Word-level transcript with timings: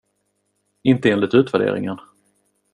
Inte 0.83 1.11
enligt 1.11 1.33
utvärderingen. 1.33 1.99